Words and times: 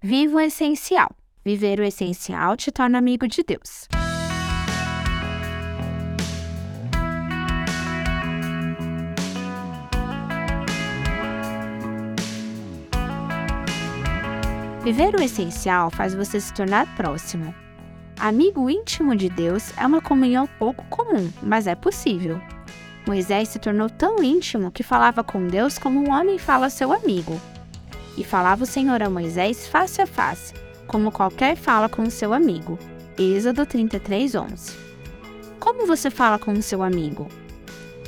Viva 0.00 0.36
o 0.36 0.40
essencial. 0.40 1.10
Viver 1.44 1.80
o 1.80 1.82
essencial 1.82 2.56
te 2.56 2.70
torna 2.70 2.98
amigo 2.98 3.26
de 3.26 3.42
Deus. 3.42 3.88
Viver 14.84 15.16
o 15.16 15.20
essencial 15.20 15.90
faz 15.90 16.14
você 16.14 16.40
se 16.40 16.54
tornar 16.54 16.86
próximo. 16.94 17.52
Amigo 18.20 18.70
íntimo 18.70 19.16
de 19.16 19.28
Deus 19.28 19.76
é 19.76 19.84
uma 19.84 20.00
comunhão 20.00 20.48
pouco 20.60 20.84
comum, 20.84 21.28
mas 21.42 21.66
é 21.66 21.74
possível. 21.74 22.40
Moisés 23.04 23.48
se 23.48 23.58
tornou 23.58 23.90
tão 23.90 24.22
íntimo 24.22 24.70
que 24.70 24.84
falava 24.84 25.24
com 25.24 25.48
Deus 25.48 25.76
como 25.76 25.98
um 25.98 26.12
homem 26.12 26.38
fala 26.38 26.70
seu 26.70 26.92
amigo. 26.92 27.40
E 28.18 28.24
falava 28.24 28.64
o 28.64 28.66
Senhor 28.66 29.00
a 29.00 29.08
Moisés 29.08 29.68
face 29.68 30.02
a 30.02 30.06
face, 30.06 30.52
como 30.88 31.12
qualquer 31.12 31.56
fala 31.56 31.88
com 31.88 32.02
o 32.02 32.10
seu 32.10 32.32
amigo. 32.32 32.76
Êxodo 33.16 33.64
33, 33.64 34.34
11. 34.34 34.76
Como 35.60 35.86
você 35.86 36.10
fala 36.10 36.36
com 36.36 36.52
o 36.52 36.60
seu 36.60 36.82
amigo? 36.82 37.28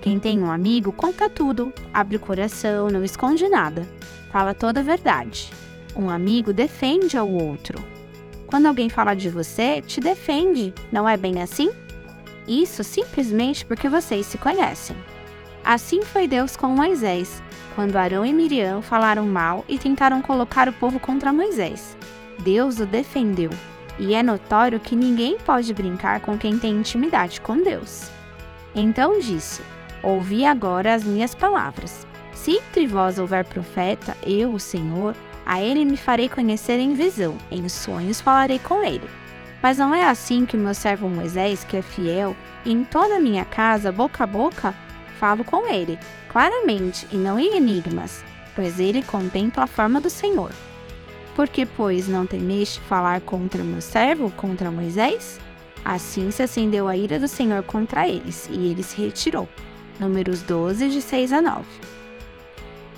Quem 0.00 0.18
tem 0.18 0.40
um 0.40 0.50
amigo 0.50 0.90
conta 0.90 1.30
tudo, 1.30 1.72
abre 1.94 2.16
o 2.16 2.20
coração, 2.20 2.88
não 2.88 3.04
esconde 3.04 3.48
nada, 3.48 3.86
fala 4.32 4.52
toda 4.52 4.80
a 4.80 4.82
verdade. 4.82 5.52
Um 5.94 6.10
amigo 6.10 6.52
defende 6.52 7.16
ao 7.16 7.30
outro. 7.30 7.78
Quando 8.48 8.66
alguém 8.66 8.88
fala 8.88 9.14
de 9.14 9.28
você, 9.28 9.80
te 9.82 10.00
defende, 10.00 10.74
não 10.90 11.08
é 11.08 11.16
bem 11.16 11.40
assim? 11.40 11.70
Isso 12.48 12.82
simplesmente 12.82 13.64
porque 13.64 13.88
vocês 13.88 14.26
se 14.26 14.36
conhecem. 14.36 14.96
Assim 15.64 16.02
foi 16.02 16.26
Deus 16.26 16.56
com 16.56 16.68
Moisés, 16.68 17.42
quando 17.74 17.96
Arão 17.96 18.26
e 18.26 18.32
Miriam 18.32 18.82
falaram 18.82 19.26
mal 19.26 19.64
e 19.68 19.78
tentaram 19.78 20.20
colocar 20.20 20.68
o 20.68 20.72
povo 20.72 20.98
contra 20.98 21.32
Moisés. 21.32 21.96
Deus 22.40 22.80
o 22.80 22.86
defendeu, 22.86 23.50
e 23.98 24.14
é 24.14 24.22
notório 24.22 24.80
que 24.80 24.96
ninguém 24.96 25.38
pode 25.38 25.72
brincar 25.72 26.20
com 26.20 26.36
quem 26.36 26.58
tem 26.58 26.72
intimidade 26.72 27.40
com 27.40 27.62
Deus. 27.62 28.10
Então 28.74 29.20
disse: 29.20 29.62
Ouvi 30.02 30.44
agora 30.44 30.94
as 30.94 31.04
minhas 31.04 31.34
palavras. 31.34 32.06
Se 32.32 32.52
entre 32.52 32.86
vós 32.88 33.18
houver 33.18 33.44
profeta, 33.44 34.16
eu, 34.26 34.52
o 34.52 34.58
Senhor, 34.58 35.14
a 35.46 35.62
ele 35.62 35.84
me 35.84 35.96
farei 35.96 36.28
conhecer 36.28 36.80
em 36.80 36.94
visão, 36.94 37.36
em 37.50 37.68
sonhos 37.68 38.20
falarei 38.20 38.58
com 38.58 38.82
ele. 38.82 39.08
Mas 39.62 39.78
não 39.78 39.94
é 39.94 40.04
assim 40.04 40.44
que 40.44 40.56
meu 40.56 40.74
servo 40.74 41.08
Moisés, 41.08 41.62
que 41.62 41.76
é 41.76 41.82
fiel, 41.82 42.34
em 42.66 42.82
toda 42.82 43.16
a 43.16 43.20
minha 43.20 43.44
casa, 43.44 43.92
boca 43.92 44.24
a 44.24 44.26
boca, 44.26 44.74
falo 45.22 45.44
com 45.44 45.68
ele, 45.72 45.96
claramente 46.28 47.06
e 47.12 47.16
não 47.16 47.38
em 47.38 47.56
enigmas, 47.56 48.24
pois 48.56 48.80
ele 48.80 49.04
contempla 49.04 49.62
a 49.62 49.68
forma 49.68 50.00
do 50.00 50.10
Senhor. 50.10 50.50
Porque, 51.36 51.64
pois, 51.64 52.08
não 52.08 52.26
temeste 52.26 52.80
falar 52.80 53.20
contra 53.20 53.62
meu 53.62 53.80
servo, 53.80 54.32
contra 54.32 54.68
Moisés? 54.68 55.38
Assim 55.84 56.32
se 56.32 56.42
acendeu 56.42 56.88
a 56.88 56.96
ira 56.96 57.20
do 57.20 57.28
Senhor 57.28 57.62
contra 57.62 58.08
eles, 58.08 58.48
e 58.50 58.66
ele 58.66 58.82
se 58.82 59.00
retirou. 59.00 59.48
Números 60.00 60.42
12, 60.42 60.88
de 60.88 61.00
6 61.00 61.32
a 61.32 61.40
9. 61.40 61.62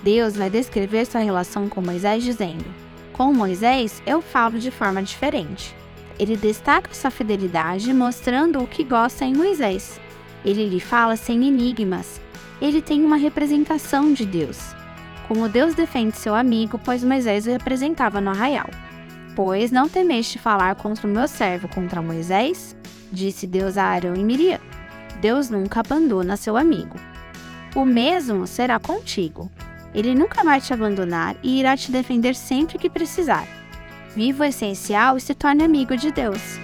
Deus 0.02 0.34
vai 0.34 0.48
descrever 0.48 1.04
sua 1.04 1.20
relação 1.20 1.68
com 1.68 1.82
Moisés 1.82 2.24
dizendo: 2.24 2.64
Com 3.12 3.34
Moisés 3.34 4.02
eu 4.06 4.22
falo 4.22 4.58
de 4.58 4.70
forma 4.70 5.02
diferente. 5.02 5.76
Ele 6.18 6.38
destaca 6.38 6.94
sua 6.94 7.10
fidelidade, 7.10 7.92
mostrando 7.92 8.62
o 8.62 8.66
que 8.66 8.82
gosta 8.82 9.26
em 9.26 9.34
Moisés. 9.34 10.00
Ele 10.44 10.68
lhe 10.68 10.80
fala 10.80 11.16
sem 11.16 11.46
enigmas. 11.46 12.20
Ele 12.60 12.82
tem 12.82 13.04
uma 13.04 13.16
representação 13.16 14.12
de 14.12 14.26
Deus. 14.26 14.74
Como 15.26 15.48
Deus 15.48 15.74
defende 15.74 16.16
seu 16.16 16.34
amigo, 16.34 16.78
pois 16.84 17.02
Moisés 17.02 17.46
o 17.46 17.50
representava 17.50 18.20
no 18.20 18.30
arraial. 18.30 18.68
Pois 19.34 19.72
não 19.72 19.88
temeste 19.88 20.38
falar 20.38 20.74
contra 20.74 21.06
o 21.06 21.10
meu 21.10 21.26
servo, 21.26 21.66
contra 21.68 22.02
Moisés? 22.02 22.76
Disse 23.10 23.46
Deus 23.46 23.78
a 23.78 23.84
Arão 23.84 24.14
e 24.14 24.22
Miriam. 24.22 24.60
Deus 25.20 25.48
nunca 25.48 25.80
abandona 25.80 26.36
seu 26.36 26.56
amigo. 26.56 26.96
O 27.74 27.84
mesmo 27.84 28.46
será 28.46 28.78
contigo. 28.78 29.50
Ele 29.94 30.14
nunca 30.14 30.44
vai 30.44 30.60
te 30.60 30.72
abandonar 30.72 31.36
e 31.42 31.58
irá 31.58 31.76
te 31.76 31.90
defender 31.90 32.34
sempre 32.34 32.78
que 32.78 32.90
precisar. 32.90 33.46
Viva 34.14 34.44
o 34.44 34.46
essencial 34.46 35.16
e 35.16 35.20
se 35.20 35.34
torne 35.34 35.64
amigo 35.64 35.96
de 35.96 36.12
Deus. 36.12 36.63